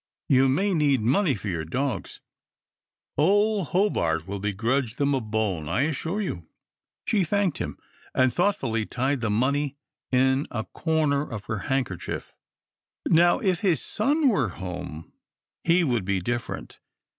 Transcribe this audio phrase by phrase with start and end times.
[0.29, 2.21] You may need money for your dogs.
[3.19, 6.47] Old Hobart will begrudge them a bone, I assure you."
[7.05, 7.77] She thanked him,
[8.15, 9.77] and thoughtfully tied the money
[10.11, 12.33] in a corner of her handkerchief.
[13.09, 15.13] "Now if his son were home,
[15.63, 16.79] he would be different.